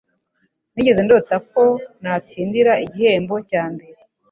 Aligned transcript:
Sinigeze 0.69 1.01
ndota 1.03 1.35
ko 1.51 1.63
natsindira 2.01 2.71
igihembo 2.85 3.35
cya 3.49 3.63
mbere. 3.73 3.99